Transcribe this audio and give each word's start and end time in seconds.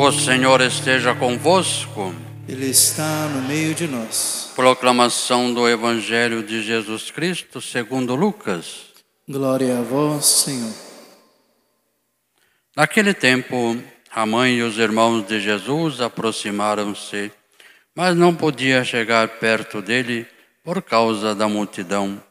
O 0.00 0.12
Senhor 0.12 0.60
esteja 0.60 1.12
convosco. 1.12 2.14
Ele 2.48 2.66
está 2.66 3.26
no 3.30 3.42
meio 3.48 3.74
de 3.74 3.88
nós. 3.88 4.52
Proclamação 4.54 5.52
do 5.52 5.68
Evangelho 5.68 6.40
de 6.40 6.62
Jesus 6.62 7.10
Cristo 7.10 7.60
segundo 7.60 8.14
Lucas. 8.14 8.92
Glória 9.28 9.76
a 9.76 9.82
vós, 9.82 10.24
Senhor. 10.24 10.72
Naquele 12.76 13.12
tempo, 13.12 13.76
a 14.14 14.24
mãe 14.24 14.58
e 14.58 14.62
os 14.62 14.78
irmãos 14.78 15.26
de 15.26 15.40
Jesus 15.40 16.00
aproximaram-se, 16.00 17.32
mas 17.92 18.16
não 18.16 18.32
podia 18.32 18.84
chegar 18.84 19.26
perto 19.40 19.82
dele 19.82 20.28
por 20.62 20.80
causa 20.80 21.34
da 21.34 21.48
multidão. 21.48 22.22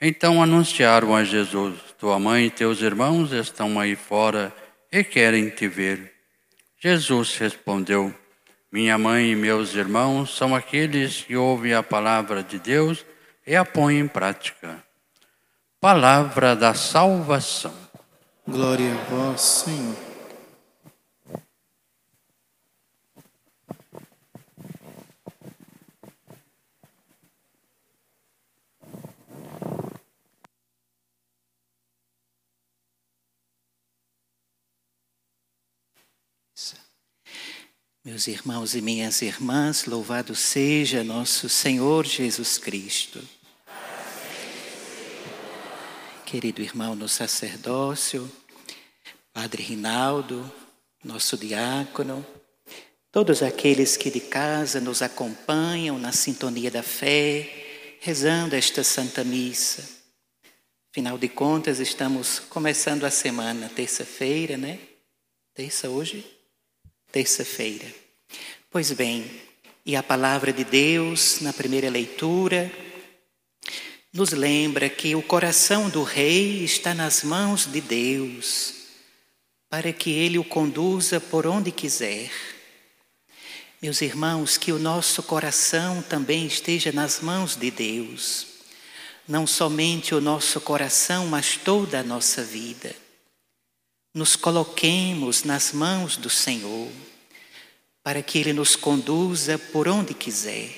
Então 0.00 0.40
anunciaram 0.40 1.16
a 1.16 1.24
Jesus: 1.24 1.74
Tua 1.98 2.20
mãe 2.20 2.46
e 2.46 2.50
teus 2.50 2.80
irmãos 2.80 3.32
estão 3.32 3.80
aí 3.80 3.96
fora 3.96 4.54
e 4.92 5.02
querem 5.02 5.50
te 5.50 5.66
ver. 5.66 6.15
Jesus 6.78 7.36
respondeu: 7.36 8.14
Minha 8.70 8.98
mãe 8.98 9.32
e 9.32 9.36
meus 9.36 9.74
irmãos 9.74 10.36
são 10.36 10.54
aqueles 10.54 11.22
que 11.22 11.36
ouvem 11.36 11.72
a 11.74 11.82
palavra 11.82 12.42
de 12.42 12.58
Deus 12.58 13.04
e 13.46 13.56
a 13.56 13.64
põem 13.64 14.00
em 14.00 14.08
prática. 14.08 14.84
Palavra 15.80 16.54
da 16.54 16.74
salvação. 16.74 17.74
Glória 18.46 18.92
a 18.92 19.10
vós, 19.10 19.40
Senhor. 19.40 20.05
Meus 38.06 38.28
irmãos 38.28 38.76
e 38.76 38.80
minhas 38.80 39.20
irmãs, 39.20 39.84
louvado 39.84 40.32
seja 40.32 41.02
nosso 41.02 41.48
Senhor 41.48 42.06
Jesus 42.06 42.56
Cristo. 42.56 43.20
Querido 46.24 46.62
irmão 46.62 46.94
no 46.94 47.08
sacerdócio, 47.08 48.30
Padre 49.32 49.64
Rinaldo, 49.64 50.48
nosso 51.02 51.36
diácono, 51.36 52.24
todos 53.10 53.42
aqueles 53.42 53.96
que 53.96 54.08
de 54.08 54.20
casa 54.20 54.80
nos 54.80 55.02
acompanham 55.02 55.98
na 55.98 56.12
sintonia 56.12 56.70
da 56.70 56.84
fé, 56.84 57.98
rezando 57.98 58.54
esta 58.54 58.84
Santa 58.84 59.24
Missa. 59.24 59.82
Afinal 60.92 61.18
de 61.18 61.28
contas, 61.28 61.80
estamos 61.80 62.38
começando 62.38 63.02
a 63.02 63.10
semana, 63.10 63.68
terça-feira, 63.68 64.56
né? 64.56 64.78
Terça 65.52 65.90
hoje? 65.90 66.35
Terça-feira. 67.16 67.86
Pois 68.70 68.92
bem, 68.92 69.24
e 69.86 69.96
a 69.96 70.02
palavra 70.02 70.52
de 70.52 70.64
Deus, 70.64 71.40
na 71.40 71.50
primeira 71.50 71.88
leitura, 71.88 72.70
nos 74.12 74.32
lembra 74.32 74.90
que 74.90 75.14
o 75.14 75.22
coração 75.22 75.88
do 75.88 76.02
rei 76.02 76.62
está 76.62 76.92
nas 76.92 77.22
mãos 77.22 77.64
de 77.64 77.80
Deus, 77.80 78.74
para 79.70 79.94
que 79.94 80.10
ele 80.10 80.36
o 80.36 80.44
conduza 80.44 81.18
por 81.18 81.46
onde 81.46 81.72
quiser. 81.72 82.30
Meus 83.80 84.02
irmãos, 84.02 84.58
que 84.58 84.70
o 84.70 84.78
nosso 84.78 85.22
coração 85.22 86.02
também 86.02 86.46
esteja 86.46 86.92
nas 86.92 87.20
mãos 87.20 87.56
de 87.56 87.70
Deus. 87.70 88.46
Não 89.26 89.46
somente 89.46 90.14
o 90.14 90.20
nosso 90.20 90.60
coração, 90.60 91.28
mas 91.28 91.56
toda 91.56 92.00
a 92.00 92.04
nossa 92.04 92.44
vida 92.44 93.05
nos 94.16 94.34
coloquemos 94.34 95.42
nas 95.42 95.74
mãos 95.74 96.16
do 96.16 96.30
Senhor, 96.30 96.90
para 98.02 98.22
que 98.22 98.38
Ele 98.38 98.54
nos 98.54 98.74
conduza 98.74 99.58
por 99.58 99.86
onde 99.86 100.14
quiser. 100.14 100.70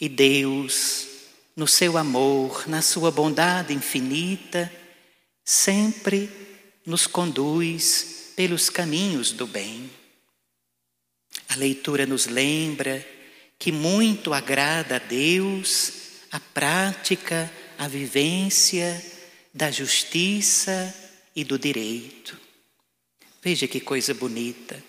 E 0.00 0.08
Deus, 0.08 1.08
no 1.56 1.66
seu 1.66 1.98
amor, 1.98 2.68
na 2.68 2.80
sua 2.80 3.10
bondade 3.10 3.74
infinita, 3.74 4.72
sempre 5.44 6.30
nos 6.86 7.08
conduz 7.08 8.30
pelos 8.36 8.70
caminhos 8.70 9.32
do 9.32 9.44
bem. 9.44 9.90
A 11.48 11.56
leitura 11.56 12.06
nos 12.06 12.26
lembra 12.26 13.04
que 13.58 13.72
muito 13.72 14.32
agrada 14.32 14.94
a 14.94 15.00
Deus 15.00 15.92
a 16.30 16.38
prática, 16.38 17.52
a 17.76 17.88
vivência 17.88 19.04
da 19.52 19.72
justiça, 19.72 21.05
e 21.36 21.44
do 21.44 21.58
direito. 21.58 22.36
Veja 23.42 23.68
que 23.68 23.78
coisa 23.78 24.14
bonita. 24.14 24.82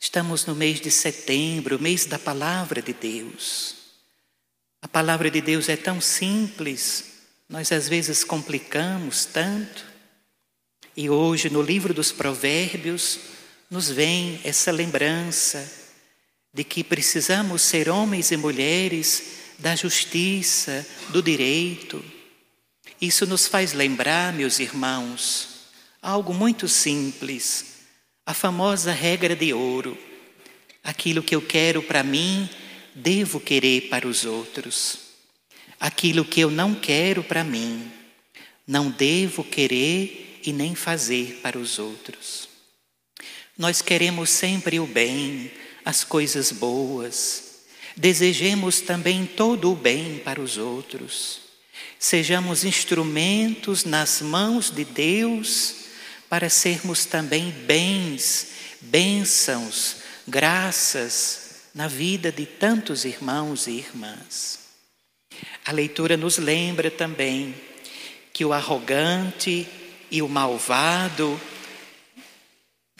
Estamos 0.00 0.46
no 0.46 0.56
mês 0.56 0.80
de 0.80 0.90
setembro, 0.90 1.80
mês 1.80 2.06
da 2.06 2.18
palavra 2.18 2.80
de 2.80 2.94
Deus. 2.94 3.76
A 4.80 4.88
palavra 4.88 5.30
de 5.30 5.42
Deus 5.42 5.68
é 5.68 5.76
tão 5.76 6.00
simples, 6.00 7.04
nós 7.46 7.70
às 7.70 7.86
vezes 7.86 8.24
complicamos 8.24 9.26
tanto. 9.26 9.84
E 10.96 11.10
hoje, 11.10 11.50
no 11.50 11.60
livro 11.60 11.92
dos 11.92 12.10
Provérbios, 12.10 13.20
nos 13.70 13.90
vem 13.90 14.40
essa 14.42 14.72
lembrança 14.72 15.70
de 16.52 16.64
que 16.64 16.82
precisamos 16.82 17.62
ser 17.62 17.90
homens 17.90 18.30
e 18.30 18.36
mulheres 18.36 19.22
da 19.58 19.76
justiça, 19.76 20.86
do 21.10 21.22
direito. 21.22 22.02
Isso 23.00 23.26
nos 23.26 23.46
faz 23.46 23.74
lembrar, 23.74 24.32
meus 24.32 24.58
irmãos, 24.58 25.49
Algo 26.02 26.32
muito 26.32 26.66
simples, 26.66 27.80
a 28.24 28.32
famosa 28.32 28.90
regra 28.90 29.36
de 29.36 29.52
ouro. 29.52 29.98
Aquilo 30.82 31.22
que 31.22 31.34
eu 31.34 31.42
quero 31.42 31.82
para 31.82 32.02
mim, 32.02 32.48
devo 32.94 33.38
querer 33.38 33.88
para 33.90 34.08
os 34.08 34.24
outros. 34.24 34.98
Aquilo 35.78 36.24
que 36.24 36.40
eu 36.40 36.50
não 36.50 36.74
quero 36.74 37.22
para 37.22 37.44
mim, 37.44 37.90
não 38.66 38.90
devo 38.90 39.44
querer 39.44 40.40
e 40.42 40.54
nem 40.54 40.74
fazer 40.74 41.40
para 41.42 41.58
os 41.58 41.78
outros. 41.78 42.48
Nós 43.58 43.82
queremos 43.82 44.30
sempre 44.30 44.80
o 44.80 44.86
bem, 44.86 45.50
as 45.84 46.02
coisas 46.02 46.50
boas. 46.50 47.60
Desejemos 47.94 48.80
também 48.80 49.26
todo 49.26 49.70
o 49.70 49.76
bem 49.76 50.18
para 50.24 50.40
os 50.40 50.56
outros. 50.56 51.40
Sejamos 51.98 52.64
instrumentos 52.64 53.84
nas 53.84 54.22
mãos 54.22 54.70
de 54.70 54.86
Deus 54.86 55.79
para 56.30 56.48
sermos 56.48 57.04
também 57.04 57.50
bens, 57.50 58.52
bênçãos, 58.80 59.96
graças 60.28 61.64
na 61.74 61.88
vida 61.88 62.30
de 62.30 62.46
tantos 62.46 63.04
irmãos 63.04 63.66
e 63.66 63.72
irmãs. 63.72 64.60
A 65.64 65.72
leitura 65.72 66.16
nos 66.16 66.38
lembra 66.38 66.88
também 66.88 67.52
que 68.32 68.44
o 68.44 68.52
arrogante 68.52 69.68
e 70.08 70.22
o 70.22 70.28
malvado 70.28 71.38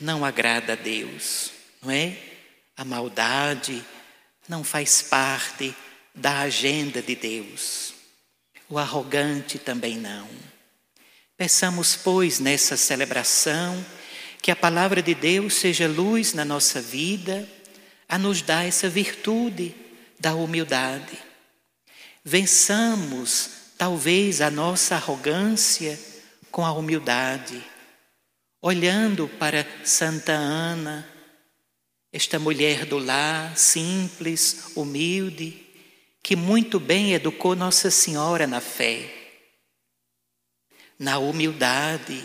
não 0.00 0.24
agrada 0.24 0.72
a 0.72 0.76
Deus, 0.76 1.52
não 1.80 1.92
é? 1.92 2.18
A 2.76 2.84
maldade 2.84 3.84
não 4.48 4.64
faz 4.64 5.02
parte 5.02 5.72
da 6.12 6.40
agenda 6.40 7.00
de 7.00 7.14
Deus. 7.14 7.94
O 8.68 8.76
arrogante 8.76 9.56
também 9.56 9.96
não. 9.96 10.49
Peçamos, 11.40 11.96
pois, 11.96 12.38
nessa 12.38 12.76
celebração, 12.76 13.82
que 14.42 14.50
a 14.50 14.56
palavra 14.56 15.00
de 15.00 15.14
Deus 15.14 15.54
seja 15.54 15.88
luz 15.88 16.34
na 16.34 16.44
nossa 16.44 16.82
vida, 16.82 17.48
a 18.06 18.18
nos 18.18 18.42
dar 18.42 18.66
essa 18.66 18.90
virtude 18.90 19.74
da 20.18 20.34
humildade. 20.34 21.18
Vençamos, 22.22 23.52
talvez, 23.78 24.42
a 24.42 24.50
nossa 24.50 24.96
arrogância 24.96 25.98
com 26.50 26.62
a 26.62 26.72
humildade, 26.72 27.64
olhando 28.60 29.26
para 29.26 29.66
Santa 29.82 30.32
Ana, 30.32 31.08
esta 32.12 32.38
mulher 32.38 32.84
do 32.84 32.98
lar, 32.98 33.56
simples, 33.56 34.72
humilde, 34.76 35.56
que 36.22 36.36
muito 36.36 36.78
bem 36.78 37.14
educou 37.14 37.56
Nossa 37.56 37.90
Senhora 37.90 38.46
na 38.46 38.60
fé 38.60 39.19
na 41.00 41.18
humildade. 41.18 42.22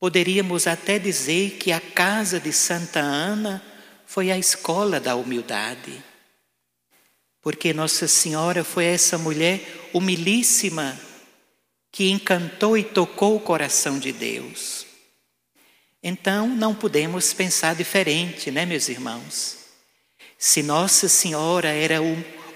Poderíamos 0.00 0.66
até 0.66 0.98
dizer 0.98 1.52
que 1.52 1.70
a 1.70 1.80
casa 1.80 2.40
de 2.40 2.52
Santa 2.52 2.98
Ana 2.98 3.62
foi 4.04 4.32
a 4.32 4.36
escola 4.36 4.98
da 4.98 5.14
humildade, 5.14 6.02
porque 7.40 7.72
Nossa 7.72 8.08
Senhora 8.08 8.64
foi 8.64 8.86
essa 8.86 9.16
mulher 9.16 9.88
humilíssima 9.94 10.98
que 11.92 12.10
encantou 12.10 12.76
e 12.76 12.82
tocou 12.82 13.36
o 13.36 13.40
coração 13.40 14.00
de 14.00 14.10
Deus. 14.12 14.84
Então 16.02 16.48
não 16.48 16.74
podemos 16.74 17.32
pensar 17.32 17.76
diferente, 17.76 18.50
né, 18.50 18.66
meus 18.66 18.88
irmãos? 18.88 19.58
Se 20.36 20.60
Nossa 20.60 21.08
Senhora 21.08 21.68
era 21.68 21.98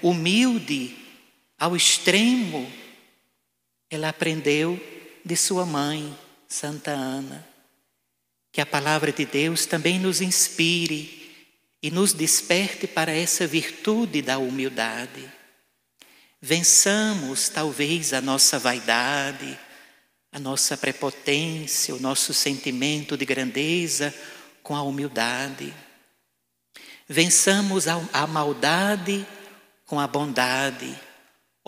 humilde 0.01 0.97
ao 1.57 1.73
extremo, 1.73 2.69
ela 3.89 4.09
aprendeu 4.09 4.79
de 5.23 5.35
sua 5.35 5.65
mãe, 5.65 6.17
Santa 6.47 6.91
Ana, 6.91 7.47
que 8.51 8.61
a 8.61 8.65
palavra 8.65 9.11
de 9.11 9.25
Deus 9.25 9.65
também 9.65 9.99
nos 9.99 10.21
inspire 10.21 11.17
e 11.81 11.91
nos 11.91 12.13
desperte 12.13 12.87
para 12.87 13.11
essa 13.11 13.45
virtude 13.45 14.21
da 14.21 14.37
humildade. 14.37 15.31
Vençamos 16.41 17.49
talvez 17.49 18.13
a 18.13 18.21
nossa 18.21 18.59
vaidade, 18.59 19.57
a 20.31 20.39
nossa 20.39 20.77
prepotência, 20.77 21.95
o 21.95 21.99
nosso 21.99 22.33
sentimento 22.33 23.17
de 23.17 23.25
grandeza 23.25 24.13
com 24.61 24.75
a 24.75 24.81
humildade. 24.81 25.73
Vençamos 27.07 27.87
a, 27.87 28.27
maldade 28.27 29.25
com 29.85 29.99
a 29.99 30.05
bondade, 30.05 30.93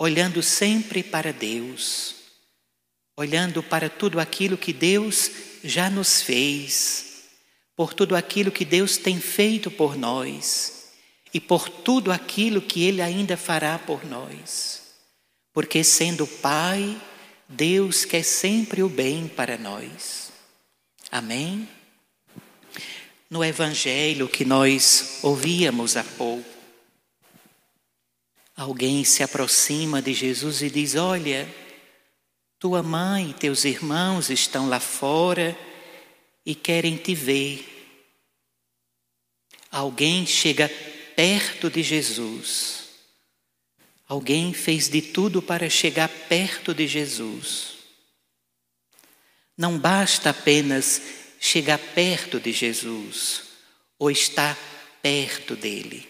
olhando 0.00 0.42
sempre 0.42 1.02
para 1.02 1.30
Deus, 1.30 2.14
olhando 3.14 3.62
para 3.62 3.90
tudo 3.90 4.18
aquilo 4.18 4.56
que 4.56 4.72
Deus 4.72 5.30
já 5.62 5.90
nos 5.90 6.22
fez, 6.22 7.24
por 7.76 7.92
tudo 7.92 8.16
aquilo 8.16 8.50
que 8.50 8.64
Deus 8.64 8.96
tem 8.96 9.20
feito 9.20 9.70
por 9.70 9.98
nós 9.98 10.92
e 11.34 11.38
por 11.38 11.68
tudo 11.68 12.10
aquilo 12.10 12.62
que 12.62 12.82
Ele 12.82 13.02
ainda 13.02 13.36
fará 13.36 13.78
por 13.78 14.06
nós. 14.06 14.80
Porque 15.52 15.84
sendo 15.84 16.26
Pai, 16.26 16.98
Deus 17.46 18.06
quer 18.06 18.22
sempre 18.22 18.82
o 18.82 18.88
bem 18.88 19.28
para 19.28 19.58
nós. 19.58 20.32
Amém? 21.12 21.68
no 23.30 23.44
evangelho 23.44 24.28
que 24.28 24.44
nós 24.44 25.20
ouvíamos 25.22 25.96
há 25.96 26.02
pouco. 26.02 26.59
Alguém 28.60 29.04
se 29.04 29.22
aproxima 29.22 30.02
de 30.02 30.12
Jesus 30.12 30.60
e 30.60 30.68
diz: 30.68 30.94
Olha, 30.94 31.48
tua 32.58 32.82
mãe 32.82 33.30
e 33.30 33.32
teus 33.32 33.64
irmãos 33.64 34.28
estão 34.28 34.68
lá 34.68 34.78
fora 34.78 35.58
e 36.44 36.54
querem 36.54 36.98
te 36.98 37.14
ver. 37.14 37.66
Alguém 39.70 40.26
chega 40.26 40.68
perto 41.16 41.70
de 41.70 41.82
Jesus. 41.82 42.90
Alguém 44.06 44.52
fez 44.52 44.90
de 44.90 45.00
tudo 45.00 45.40
para 45.40 45.70
chegar 45.70 46.10
perto 46.28 46.74
de 46.74 46.86
Jesus. 46.86 47.78
Não 49.56 49.78
basta 49.78 50.28
apenas 50.28 51.00
chegar 51.40 51.78
perto 51.78 52.38
de 52.38 52.52
Jesus 52.52 53.42
ou 53.98 54.10
estar 54.10 54.54
perto 55.00 55.56
dele. 55.56 56.09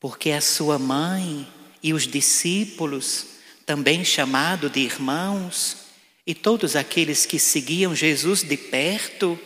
Porque 0.00 0.30
a 0.30 0.40
sua 0.40 0.78
mãe 0.78 1.46
e 1.82 1.92
os 1.92 2.06
discípulos, 2.06 3.26
também 3.66 4.04
chamado 4.04 4.70
de 4.70 4.80
irmãos, 4.80 5.88
e 6.26 6.34
todos 6.34 6.76
aqueles 6.76 7.24
que 7.24 7.38
seguiam 7.38 7.94
Jesus 7.94 8.42
de 8.42 8.56
perto, 8.56 9.38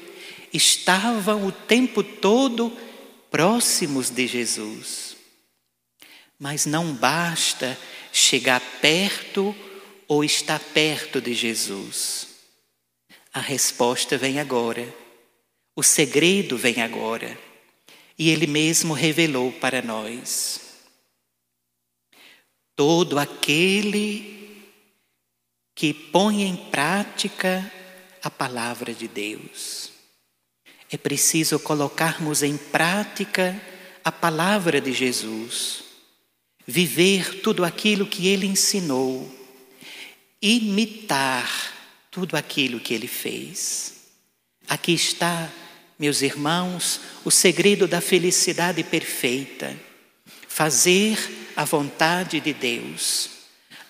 estavam 0.52 1.46
o 1.46 1.52
tempo 1.52 2.02
todo 2.02 2.76
próximos 3.31 4.10
de 4.10 4.26
Jesus. 4.26 5.16
Mas 6.38 6.66
não 6.66 6.93
basta 6.93 7.78
chegar 8.12 8.60
perto 8.81 9.54
ou 10.06 10.22
estar 10.22 10.58
perto 10.58 11.20
de 11.20 11.32
Jesus. 11.32 12.28
A 13.32 13.40
resposta 13.40 14.19
vem 14.19 14.38
agora. 14.38 14.87
O 15.75 15.82
segredo 15.82 16.58
vem 16.58 16.82
agora. 16.82 17.38
E 18.19 18.31
Ele 18.31 18.47
mesmo 18.47 18.94
revelou 18.94 19.53
para 19.53 19.82
nós. 19.82 20.61
Todo 22.76 23.19
aquele 23.19 24.32
que 25.75 25.93
põe 25.93 26.43
em 26.43 26.56
prática 26.56 27.70
a 28.23 28.31
palavra 28.31 28.94
de 28.94 29.09
Deus. 29.09 29.91
É 30.91 30.97
preciso 30.97 31.59
colocarmos 31.59 32.43
em 32.43 32.56
prática 32.56 33.61
a 34.05 34.12
palavra 34.12 34.81
de 34.81 34.93
Jesus, 34.93 35.85
viver 36.67 37.41
tudo 37.41 37.64
aquilo 37.64 38.06
que 38.06 38.29
ele 38.29 38.47
ensinou, 38.47 39.31
imitar 40.41 41.50
tudo 42.11 42.37
aquilo 42.37 42.79
que 42.79 42.93
ele 42.93 43.09
fez. 43.09 44.11
Aqui 44.69 44.93
está, 44.93 45.50
meus 46.02 46.20
irmãos, 46.20 47.00
o 47.25 47.31
segredo 47.31 47.87
da 47.87 48.00
felicidade 48.00 48.82
perfeita. 48.82 49.72
Fazer 50.49 51.16
a 51.54 51.64
vontade 51.64 52.40
de 52.40 52.52
Deus 52.52 53.31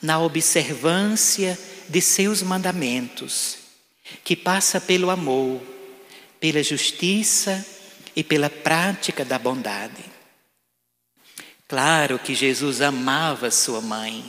na 0.02 0.20
observância 0.20 1.58
de 1.88 2.02
seus 2.02 2.42
mandamentos, 2.42 3.56
que 4.22 4.36
passa 4.36 4.78
pelo 4.78 5.08
amor, 5.08 5.62
pela 6.38 6.62
justiça 6.62 7.64
e 8.14 8.22
pela 8.22 8.50
prática 8.50 9.24
da 9.24 9.38
bondade. 9.38 10.04
Claro 11.66 12.18
que 12.18 12.34
Jesus 12.34 12.82
amava 12.82 13.50
sua 13.50 13.80
mãe, 13.80 14.22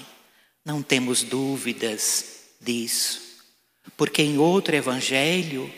não 0.64 0.82
temos 0.82 1.22
dúvidas 1.22 2.44
disso. 2.62 3.22
Porque 3.98 4.22
em 4.22 4.38
outro 4.38 4.74
evangelho, 4.74 5.70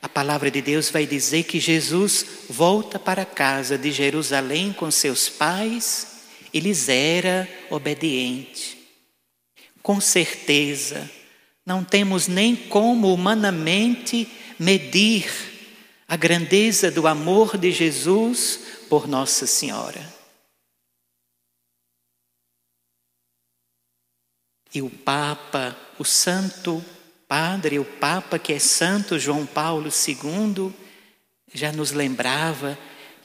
a 0.00 0.08
palavra 0.08 0.50
de 0.50 0.62
Deus 0.62 0.90
vai 0.90 1.06
dizer 1.06 1.44
que 1.44 1.58
Jesus 1.58 2.24
volta 2.48 2.98
para 2.98 3.22
a 3.22 3.26
casa 3.26 3.76
de 3.76 3.90
Jerusalém 3.90 4.72
com 4.72 4.90
seus 4.90 5.28
pais 5.28 6.18
e 6.52 6.60
lhes 6.60 6.88
era 6.88 7.48
obediente. 7.68 8.78
Com 9.82 10.00
certeza, 10.00 11.10
não 11.66 11.82
temos 11.82 12.28
nem 12.28 12.54
como 12.54 13.12
humanamente 13.12 14.28
medir 14.58 15.30
a 16.06 16.16
grandeza 16.16 16.90
do 16.90 17.06
amor 17.06 17.58
de 17.58 17.72
Jesus 17.72 18.60
por 18.88 19.08
Nossa 19.08 19.46
Senhora. 19.46 20.16
E 24.72 24.80
o 24.80 24.88
Papa, 24.88 25.76
o 25.98 26.04
Santo 26.04 26.84
Padre, 27.28 27.78
o 27.78 27.84
Papa, 27.84 28.38
que 28.38 28.54
é 28.54 28.58
Santo 28.58 29.18
João 29.18 29.44
Paulo 29.44 29.90
II, 29.90 30.72
já 31.52 31.70
nos 31.70 31.92
lembrava 31.92 32.78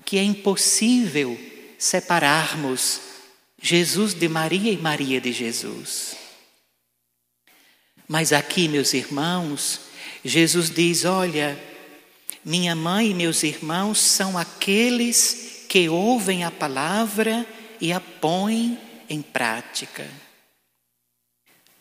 que 0.04 0.18
é 0.18 0.24
impossível 0.24 1.40
separarmos 1.80 3.00
Jesus 3.62 4.14
de 4.14 4.28
Maria 4.28 4.74
e 4.74 4.78
Maria 4.78 5.22
de 5.22 5.32
Jesus. 5.32 6.18
Mas 8.06 8.34
aqui, 8.34 8.68
meus 8.68 8.94
irmãos, 8.94 9.80
Jesus 10.24 10.70
diz: 10.70 11.06
Olha, 11.06 11.58
minha 12.44 12.76
mãe 12.76 13.12
e 13.12 13.14
meus 13.14 13.42
irmãos 13.44 14.00
são 14.00 14.38
aqueles 14.38 15.66
que 15.70 15.88
ouvem 15.88 16.44
a 16.44 16.52
palavra 16.52 17.46
e 17.80 17.94
a 17.94 18.02
põem 18.02 18.78
em 19.10 19.22
prática. 19.22 20.06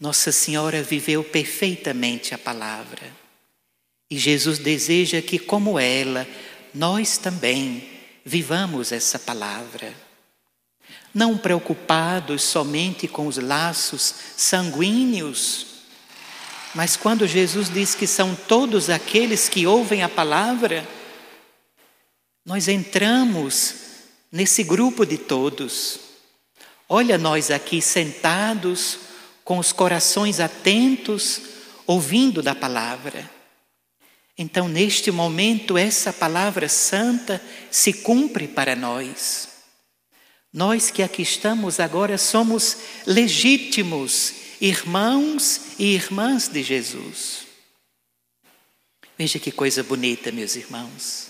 Nossa 0.02 0.32
Senhora 0.32 0.82
viveu 0.82 1.23
perfeitamente 1.23 2.35
a 2.35 2.38
palavra. 2.38 3.09
E 4.11 4.18
Jesus 4.18 4.59
deseja 4.59 5.23
que, 5.23 5.38
como 5.38 5.78
ela, 5.78 6.26
nós 6.75 7.18
também 7.18 7.88
vivamos 8.25 8.90
essa 8.90 9.16
palavra. 9.16 9.94
Não 11.14 11.38
preocupados 11.38 12.42
somente 12.42 13.06
com 13.06 13.28
os 13.28 13.37
laços 13.37 14.12
sanguíneos, 14.37 15.66
mas 16.75 16.97
quando 16.97 17.25
Jesus 17.25 17.73
diz 17.73 17.94
que 17.94 18.09
são 18.09 18.35
todos 18.35 18.90
aqueles 18.90 19.49
que 19.49 19.68
ouvem 19.68 20.02
a 20.02 20.09
palavra, 20.09 20.85
nós 22.44 22.66
entramos 22.66 23.76
nesse 24.32 24.64
grupo 24.64 25.06
de 25.06 25.16
todos. 25.16 26.00
Olha, 26.88 27.16
nós 27.16 27.52
aqui 27.52 27.80
sentados, 27.80 29.12
com 29.52 29.59
os 29.59 29.71
corações 29.71 30.40
atentos, 30.40 31.42
ouvindo 31.87 32.42
da 32.42 32.54
palavra. 32.54 33.30
Então, 34.38 34.66
neste 34.66 35.11
momento, 35.11 35.76
essa 35.76 36.11
palavra 36.11 36.71
santa 36.71 37.38
se 37.71 37.92
cumpre 37.92 38.49
para 38.49 38.75
nós. 38.75 39.49
Nós 40.50 40.90
que 40.90 41.02
aqui 41.02 41.21
estamos 41.21 41.80
agora 41.80 42.16
somos 42.16 42.78
legítimos 43.06 44.32
irmãos 44.59 45.61
e 45.78 45.97
irmãs 45.97 46.49
de 46.49 46.62
Jesus. 46.62 47.40
Veja 49.18 49.38
que 49.38 49.52
coisa 49.52 49.82
bonita, 49.82 50.32
meus 50.32 50.56
irmãos. 50.56 51.26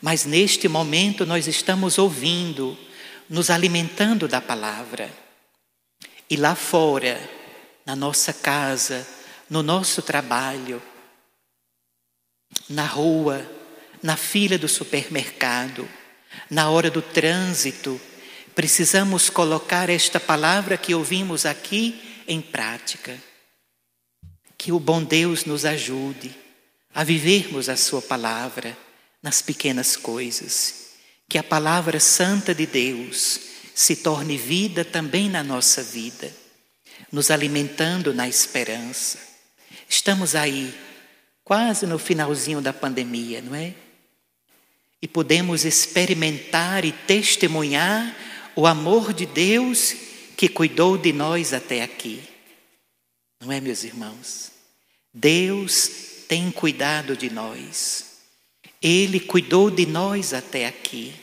Mas 0.00 0.24
neste 0.24 0.68
momento 0.68 1.26
nós 1.26 1.48
estamos 1.48 1.98
ouvindo, 1.98 2.78
nos 3.28 3.50
alimentando 3.50 4.28
da 4.28 4.40
palavra. 4.40 5.24
E 6.34 6.36
lá 6.36 6.56
fora, 6.56 7.16
na 7.86 7.94
nossa 7.94 8.32
casa, 8.32 9.06
no 9.48 9.62
nosso 9.62 10.02
trabalho, 10.02 10.82
na 12.68 12.84
rua, 12.84 13.48
na 14.02 14.16
fila 14.16 14.58
do 14.58 14.66
supermercado, 14.66 15.88
na 16.50 16.68
hora 16.70 16.90
do 16.90 17.00
trânsito, 17.00 18.00
precisamos 18.52 19.30
colocar 19.30 19.88
esta 19.88 20.18
palavra 20.18 20.76
que 20.76 20.92
ouvimos 20.92 21.46
aqui 21.46 22.24
em 22.26 22.40
prática. 22.40 23.16
Que 24.58 24.72
o 24.72 24.80
bom 24.80 25.04
Deus 25.04 25.44
nos 25.44 25.64
ajude 25.64 26.34
a 26.92 27.04
vivermos 27.04 27.68
a 27.68 27.76
Sua 27.76 28.02
palavra 28.02 28.76
nas 29.22 29.40
pequenas 29.40 29.96
coisas. 29.96 30.94
Que 31.28 31.38
a 31.38 31.44
palavra 31.44 32.00
santa 32.00 32.52
de 32.52 32.66
Deus 32.66 33.53
se 33.74 33.96
torne 33.96 34.38
vida 34.38 34.84
também 34.84 35.28
na 35.28 35.42
nossa 35.42 35.82
vida, 35.82 36.32
nos 37.10 37.30
alimentando 37.30 38.14
na 38.14 38.28
esperança. 38.28 39.18
Estamos 39.88 40.36
aí, 40.36 40.72
quase 41.42 41.84
no 41.84 41.98
finalzinho 41.98 42.60
da 42.60 42.72
pandemia, 42.72 43.42
não 43.42 43.54
é? 43.54 43.74
E 45.02 45.08
podemos 45.08 45.64
experimentar 45.64 46.84
e 46.84 46.92
testemunhar 46.92 48.16
o 48.54 48.66
amor 48.66 49.12
de 49.12 49.26
Deus 49.26 49.94
que 50.36 50.48
cuidou 50.48 50.96
de 50.96 51.12
nós 51.12 51.52
até 51.52 51.82
aqui. 51.82 52.22
Não 53.40 53.52
é, 53.52 53.60
meus 53.60 53.84
irmãos? 53.84 54.52
Deus 55.12 55.90
tem 56.28 56.50
cuidado 56.50 57.16
de 57.16 57.28
nós. 57.28 58.14
Ele 58.80 59.20
cuidou 59.20 59.70
de 59.70 59.86
nós 59.86 60.32
até 60.32 60.66
aqui, 60.66 61.14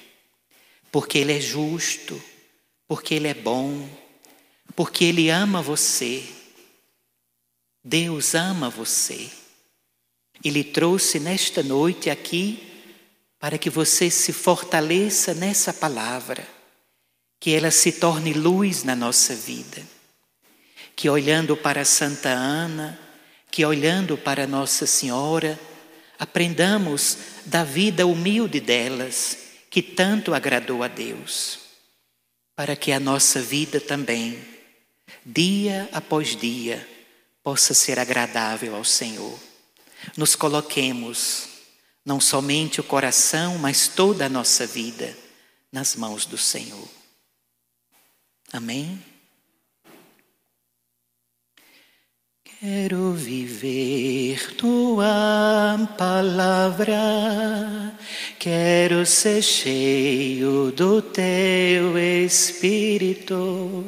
porque 0.91 1.17
Ele 1.17 1.34
é 1.34 1.41
justo, 1.41 2.22
porque 2.92 3.16
Ele 3.16 3.30
é 3.30 3.34
bom, 3.34 3.88
porque 4.76 5.06
Ele 5.06 5.30
ama 5.30 5.62
você. 5.62 6.26
Deus 7.82 8.36
ama 8.36 8.70
você. 8.70 9.30
Ele 10.44 10.62
trouxe 10.62 11.18
nesta 11.18 11.64
noite 11.64 12.10
aqui 12.10 12.62
para 13.40 13.58
que 13.58 13.70
você 13.70 14.10
se 14.10 14.34
fortaleça 14.34 15.34
nessa 15.34 15.72
palavra, 15.72 16.46
que 17.40 17.52
ela 17.52 17.72
se 17.72 17.94
torne 17.94 18.34
luz 18.34 18.84
na 18.84 18.94
nossa 18.94 19.34
vida. 19.34 19.82
Que 20.94 21.08
olhando 21.10 21.56
para 21.56 21.86
Santa 21.86 22.28
Ana, 22.28 23.00
que 23.50 23.64
olhando 23.64 24.18
para 24.18 24.46
Nossa 24.46 24.86
Senhora, 24.86 25.58
aprendamos 26.20 27.18
da 27.46 27.64
vida 27.64 28.06
humilde 28.06 28.60
delas, 28.60 29.38
que 29.70 29.82
tanto 29.82 30.34
agradou 30.34 30.84
a 30.84 30.90
Deus, 30.90 31.61
para 32.62 32.75
que 32.75 32.91
a 32.91 33.00
nossa 33.00 33.41
vida 33.41 33.82
também, 33.82 34.39
dia 35.25 35.89
após 35.91 36.36
dia, 36.36 36.88
possa 37.41 37.74
ser 37.74 37.98
agradável 37.98 38.75
ao 38.75 38.86
Senhor. 38.86 39.36
Nos 40.15 40.36
coloquemos, 40.36 41.48
não 42.06 42.22
somente 42.22 42.80
o 42.80 42.84
coração, 42.84 43.58
mas 43.58 43.88
toda 43.88 44.27
a 44.27 44.30
nossa 44.30 44.68
vida, 44.68 45.18
nas 45.72 45.96
mãos 45.96 46.27
do 46.27 46.38
Senhor. 46.38 46.88
Amém? 48.53 49.03
Quero 52.44 53.13
viver 53.13 54.53
tua 54.56 55.89
palavra, 55.98 56.96
quero 58.42 59.06
ser 59.06 59.44
cheio 59.44 60.72
do 60.72 61.00
teu 61.00 61.96
espírito, 61.96 63.86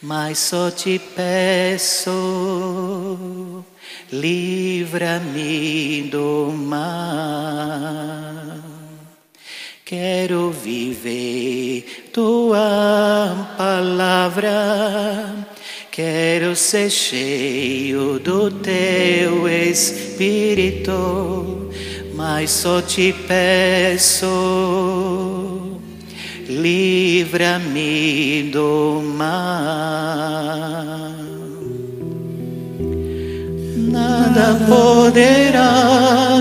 mas 0.00 0.38
só 0.38 0.70
te 0.70 0.98
peço, 0.98 2.12
livra-me 4.10 6.04
do 6.10 6.50
mal. 6.56 6.86
Quero 9.84 10.50
viver 10.50 12.08
tua 12.14 13.54
palavra 13.58 15.46
Quero 15.96 16.54
ser 16.54 16.90
cheio 16.90 18.18
do 18.18 18.50
teu 18.50 19.48
Espírito, 19.48 20.90
mas 22.16 22.50
só 22.50 22.80
te 22.80 23.12
peço, 23.12 24.26
livra-me 26.48 28.48
do 28.50 29.02
mal. 29.16 30.86
Nada 33.76 34.56
poderá 34.66 36.35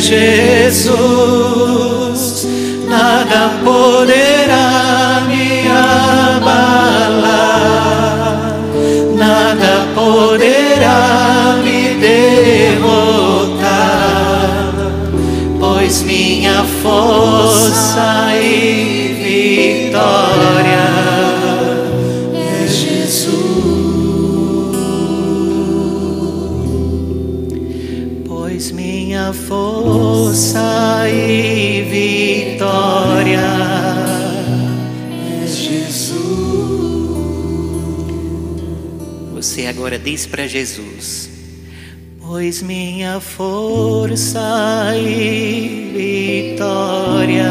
Jesus, 0.00 0.86
nada 2.88 3.50
poderá 3.64 5.22
me 5.26 5.66
abalar, 6.36 7.26
nada 9.16 9.86
poderá 9.94 11.56
me 11.64 11.94
derrotar, 12.00 12.82
pois 15.58 16.02
minha 16.02 16.64
força 16.82 18.27
vitória 32.38 33.40
é 35.42 35.46
Jesus. 35.46 36.18
Você 39.34 39.66
agora 39.66 39.98
diz 39.98 40.26
para 40.26 40.46
Jesus. 40.46 41.30
Pois 42.20 42.62
minha 42.62 43.20
força 43.20 44.92
e 44.96 46.52
vitória 46.56 47.48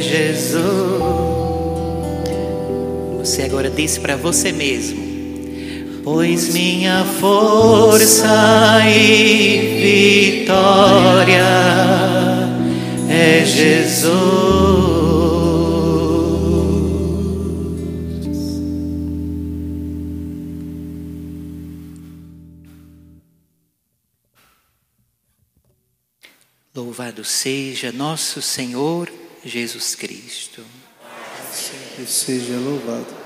Jesus. 0.00 1.02
Você 3.18 3.42
agora 3.42 3.68
disse 3.70 4.00
para 4.00 4.16
você 4.16 4.52
mesmo: 4.52 4.98
Pois 6.04 6.52
minha 6.54 7.04
força 7.04 8.80
e 8.88 10.46
vitória 10.46 12.27
é 13.28 13.44
Jesus. 13.44 14.08
Louvado 26.74 27.22
seja 27.22 27.92
nosso 27.92 28.40
Senhor 28.40 29.12
Jesus 29.44 29.94
Cristo. 29.94 30.64
Seja 32.06 32.56
louvado. 32.56 33.17